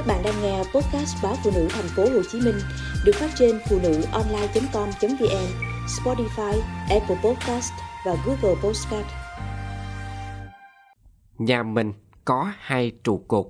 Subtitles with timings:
[0.00, 2.54] Các bạn đang nghe podcast báo phụ nữ thành phố Hồ Chí Minh
[3.04, 5.46] được phát trên phụ nữ online.com.vn,
[5.86, 7.72] Spotify, Apple Podcast
[8.06, 9.06] và Google Podcast.
[11.38, 11.92] Nhà mình
[12.24, 13.46] có hai trụ cột.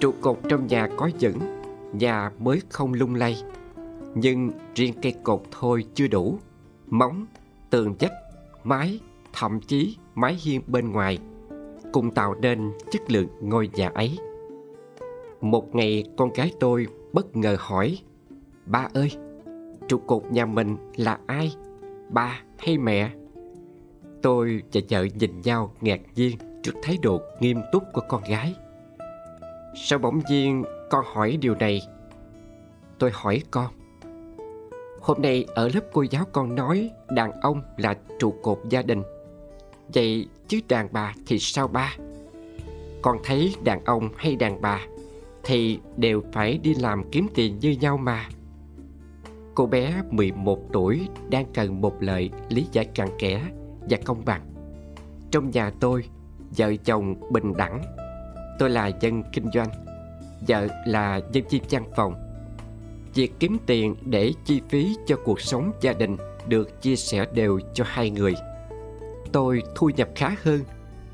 [0.00, 1.38] Trụ cột trong nhà có vững,
[1.92, 3.42] nhà mới không lung lay.
[4.14, 6.38] Nhưng riêng cây cột thôi chưa đủ.
[6.86, 7.26] Móng,
[7.70, 8.12] tường vách,
[8.64, 9.00] mái,
[9.38, 11.18] thậm chí mái hiên bên ngoài
[11.92, 14.18] cùng tạo nên chất lượng ngôi nhà ấy.
[15.40, 17.98] Một ngày con gái tôi bất ngờ hỏi
[18.66, 19.10] Ba ơi,
[19.88, 21.56] trụ cột nhà mình là ai?
[22.08, 23.10] Ba hay mẹ?
[24.22, 28.54] Tôi và vợ nhìn nhau ngạc nhiên trước thái độ nghiêm túc của con gái.
[29.74, 31.82] Sao bỗng nhiên con hỏi điều này?
[32.98, 33.66] Tôi hỏi con.
[35.00, 39.02] Hôm nay ở lớp cô giáo con nói đàn ông là trụ cột gia đình.
[39.94, 41.96] Vậy chứ đàn bà thì sao ba?
[43.02, 44.80] Con thấy đàn ông hay đàn bà
[45.44, 48.28] thì đều phải đi làm kiếm tiền như nhau mà.
[49.54, 53.42] Cô bé 11 tuổi đang cần một lời lý giải cặn kẽ
[53.90, 54.42] và công bằng.
[55.30, 56.04] Trong nhà tôi,
[56.56, 57.82] vợ chồng bình đẳng.
[58.58, 59.68] Tôi là dân kinh doanh,
[60.48, 62.14] vợ là nhân viên văn phòng.
[63.14, 66.16] Việc kiếm tiền để chi phí cho cuộc sống gia đình
[66.48, 68.34] được chia sẻ đều cho hai người.
[69.32, 70.60] Tôi thu nhập khá hơn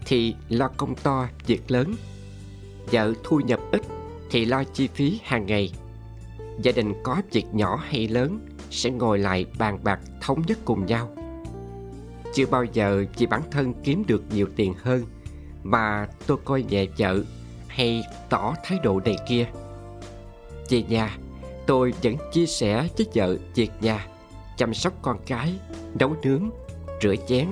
[0.07, 1.95] thì lo công to việc lớn.
[2.93, 3.83] Vợ thu nhập ít
[4.31, 5.73] thì lo chi phí hàng ngày.
[6.63, 10.87] Gia đình có việc nhỏ hay lớn sẽ ngồi lại bàn bạc thống nhất cùng
[10.87, 11.11] nhau.
[12.35, 15.03] Chưa bao giờ vì bản thân kiếm được nhiều tiền hơn
[15.63, 17.23] mà tôi coi nhẹ vợ
[17.67, 19.47] hay tỏ thái độ này kia.
[20.69, 21.19] Về nhà,
[21.67, 24.07] tôi vẫn chia sẻ với vợ việc nhà,
[24.57, 25.55] chăm sóc con cái,
[25.99, 26.51] nấu nướng,
[27.03, 27.47] rửa chén.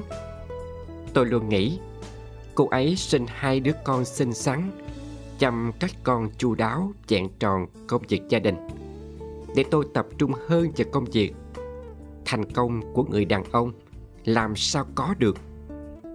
[1.15, 1.79] Tôi luôn nghĩ
[2.55, 4.71] cô ấy sinh hai đứa con xinh xắn,
[5.39, 8.57] chăm các con chu đáo, chẹn tròn công việc gia đình.
[9.57, 11.33] Để tôi tập trung hơn vào công việc.
[12.25, 13.73] Thành công của người đàn ông
[14.25, 15.37] làm sao có được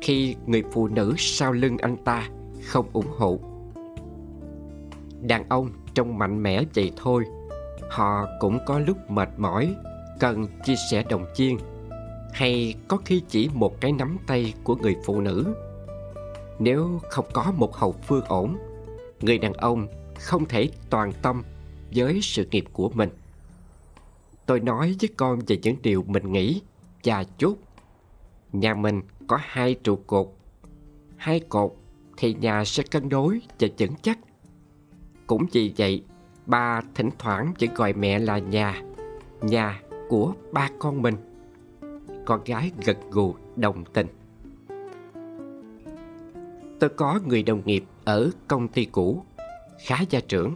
[0.01, 2.29] khi người phụ nữ sau lưng anh ta
[2.63, 3.39] không ủng hộ.
[5.21, 7.23] Đàn ông trông mạnh mẽ vậy thôi,
[7.89, 9.75] họ cũng có lúc mệt mỏi,
[10.19, 11.57] cần chia sẻ đồng chiên,
[12.35, 15.55] hay có khi chỉ một cái nắm tay của người phụ nữ.
[16.59, 18.57] Nếu không có một hậu phương ổn,
[19.21, 19.87] người đàn ông
[20.19, 21.43] không thể toàn tâm
[21.95, 23.09] với sự nghiệp của mình.
[24.45, 26.61] Tôi nói với con về những điều mình nghĩ
[27.03, 27.55] và chốt.
[28.53, 30.27] Nhà mình có hai trụ cột.
[31.17, 31.75] Hai cột
[32.17, 34.19] thì nhà sẽ cân đối và vững chắc.
[35.27, 36.03] Cũng vì vậy,
[36.45, 38.81] ba thỉnh thoảng vẫn gọi mẹ là nhà,
[39.41, 41.15] nhà của ba con mình.
[42.25, 44.07] Con gái gật gù đồng tình.
[46.79, 49.23] Tôi có người đồng nghiệp ở công ty cũ,
[49.79, 50.55] khá gia trưởng.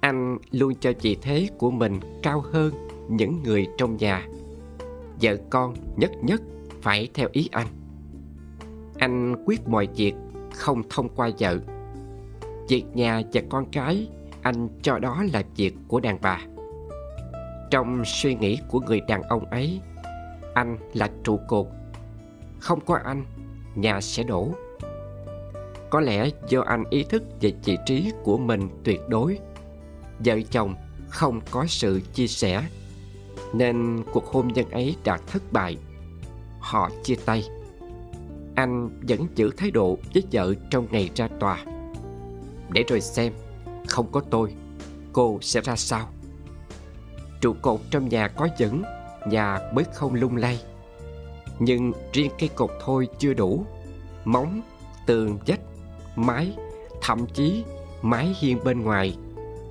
[0.00, 2.72] Anh luôn cho vị thế của mình cao hơn
[3.08, 4.26] những người trong nhà.
[5.22, 6.42] Vợ con nhất nhất
[6.82, 7.66] phải theo ý anh.
[8.98, 10.14] Anh quyết mọi việc
[10.54, 11.58] không thông qua vợ.
[12.68, 14.08] Việc nhà và con cái
[14.42, 16.38] anh cho đó là việc của đàn bà.
[17.70, 19.80] Trong suy nghĩ của người đàn ông ấy,
[20.54, 21.66] anh là trụ cột.
[22.58, 23.24] Không có anh,
[23.74, 24.48] nhà sẽ đổ.
[25.90, 29.38] Có lẽ do anh ý thức về vị trí của mình tuyệt đối,
[30.18, 30.74] vợ chồng
[31.08, 32.68] không có sự chia sẻ,
[33.52, 35.76] nên cuộc hôn nhân ấy đã thất bại.
[36.60, 37.44] Họ chia tay.
[38.54, 41.64] Anh vẫn giữ thái độ với vợ trong ngày ra tòa.
[42.70, 43.32] Để rồi xem,
[43.88, 44.54] không có tôi,
[45.12, 46.08] cô sẽ ra sao?
[47.40, 48.82] Trụ cột trong nhà có vững,
[49.26, 50.62] nhà mới không lung lay.
[51.58, 53.64] Nhưng riêng cây cột thôi chưa đủ.
[54.24, 54.60] Móng,
[55.06, 55.60] tường, vách
[56.16, 56.56] mái,
[57.02, 57.64] thậm chí
[58.02, 59.16] mái hiên bên ngoài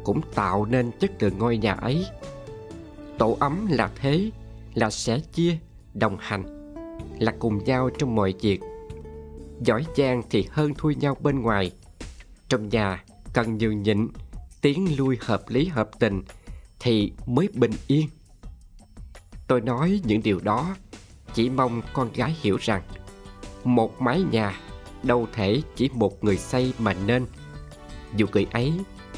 [0.04, 2.06] cũng tạo nên chất lượng ngôi nhà ấy.
[3.18, 4.30] Tổ ấm là thế,
[4.74, 5.58] là sẻ chia,
[5.94, 6.74] đồng hành,
[7.20, 8.60] là cùng nhau trong mọi việc.
[9.62, 11.72] Giỏi giang thì hơn thui nhau bên ngoài.
[12.50, 13.04] Trong nhà
[13.34, 14.08] cần nhường nhịn,
[14.62, 16.24] tiến lui hợp lý hợp tình
[16.80, 18.08] thì mới bình yên.
[19.50, 20.76] Tôi nói những điều đó
[21.34, 22.82] chỉ mong con gái hiểu rằng
[23.64, 24.60] một mái nhà
[25.04, 27.26] đâu thể chỉ một người xây mà nên.
[28.16, 28.74] Dù người ấy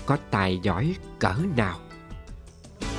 [0.05, 1.79] có tài giỏi cỡ nào.